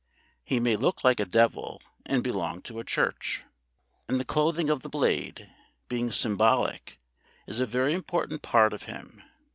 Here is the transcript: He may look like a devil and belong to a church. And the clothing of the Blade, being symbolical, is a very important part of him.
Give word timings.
He 0.43 0.59
may 0.59 0.77
look 0.77 1.03
like 1.03 1.19
a 1.19 1.25
devil 1.27 1.79
and 2.07 2.23
belong 2.23 2.63
to 2.63 2.79
a 2.79 2.83
church. 2.83 3.43
And 4.07 4.19
the 4.19 4.25
clothing 4.25 4.67
of 4.67 4.81
the 4.81 4.89
Blade, 4.89 5.47
being 5.89 6.09
symbolical, 6.09 6.95
is 7.45 7.59
a 7.59 7.67
very 7.67 7.93
important 7.93 8.41
part 8.41 8.73
of 8.73 8.81
him. 8.89 9.21